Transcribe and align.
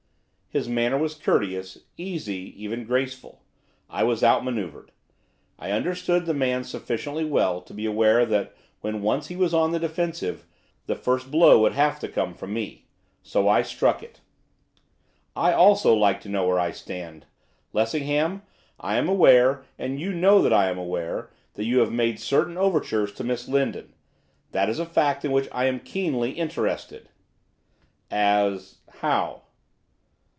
His 0.53 0.67
manner 0.67 0.97
was 0.97 1.15
courteous, 1.15 1.77
easy, 1.95 2.53
even 2.61 2.83
graceful. 2.83 3.41
I 3.89 4.03
was 4.03 4.21
outmanoeuvred. 4.21 4.91
I 5.57 5.71
understood 5.71 6.25
the 6.25 6.33
man 6.33 6.65
sufficiently 6.65 7.23
well 7.23 7.61
to 7.61 7.73
be 7.73 7.85
aware 7.85 8.25
that 8.25 8.53
when 8.81 9.01
once 9.01 9.27
he 9.27 9.37
was 9.37 9.53
on 9.53 9.71
the 9.71 9.79
defensive, 9.79 10.45
the 10.87 10.95
first 10.97 11.31
blow 11.31 11.61
would 11.61 11.71
have 11.71 11.99
to 12.01 12.09
come 12.09 12.33
from 12.33 12.53
me. 12.53 12.83
So 13.23 13.47
I 13.47 13.61
struck 13.61 14.03
it. 14.03 14.19
'I, 15.37 15.53
also, 15.53 15.93
like 15.93 16.19
to 16.19 16.27
know 16.29 16.45
where 16.45 16.59
I 16.59 16.71
stand. 16.71 17.27
Lessingham, 17.71 18.41
I 18.77 18.97
am 18.97 19.07
aware, 19.07 19.63
and 19.79 20.01
you 20.01 20.11
know 20.11 20.41
that 20.41 20.51
I 20.51 20.69
am 20.69 20.77
aware, 20.77 21.29
that 21.53 21.63
you 21.63 21.79
have 21.79 21.93
made 21.93 22.19
certain 22.19 22.57
overtures 22.57 23.13
to 23.13 23.23
Miss 23.23 23.47
Lindon. 23.47 23.93
That 24.51 24.67
is 24.67 24.79
a 24.79 24.85
fact 24.85 25.23
in 25.23 25.31
which 25.31 25.47
I 25.53 25.67
am 25.67 25.79
keenly 25.79 26.31
interested.' 26.31 27.07
'As 28.11 28.79
how? 28.99 29.43